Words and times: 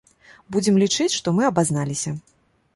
Будзем 0.55 0.79
лічыць, 0.85 1.17
што 1.17 1.35
мы 1.37 1.47
абазналіся. 1.53 2.19